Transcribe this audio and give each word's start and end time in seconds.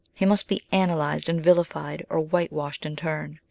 He 0.15 0.25
must 0.25 0.47
be 0.49 0.63
analysed, 0.71 1.29
and 1.29 1.39
vilified, 1.43 2.07
or 2.09 2.19
whitewashed 2.21 2.87
in 2.87 2.95
turn. 2.95 3.37